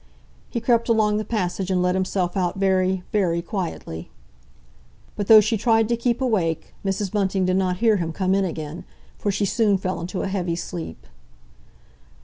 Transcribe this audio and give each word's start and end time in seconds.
He 0.49 0.59
crept 0.59 0.89
along 0.89 1.17
the 1.17 1.23
passage 1.23 1.69
and 1.69 1.79
let 1.79 1.93
himself 1.93 2.35
out 2.35 2.57
very, 2.57 3.03
very 3.11 3.43
quietly. 3.43 4.09
But 5.15 5.27
though 5.27 5.41
she 5.41 5.57
tried 5.57 5.87
to 5.89 5.95
keep 5.95 6.21
awake, 6.21 6.73
Mrs. 6.83 7.11
Bunting 7.11 7.45
did 7.45 7.57
not 7.57 7.77
hear 7.77 7.97
him 7.97 8.11
come 8.11 8.33
in 8.33 8.43
again, 8.43 8.83
for 9.19 9.29
she 9.29 9.45
soon 9.45 9.77
fell 9.77 10.01
into 10.01 10.23
a 10.23 10.27
heavy 10.27 10.55
sleep. 10.55 11.05